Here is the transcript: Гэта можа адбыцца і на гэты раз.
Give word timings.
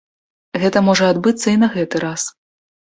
Гэта 0.63 0.83
можа 0.87 1.11
адбыцца 1.15 1.47
і 1.55 1.63
на 1.67 1.71
гэты 1.77 2.05
раз. 2.07 2.21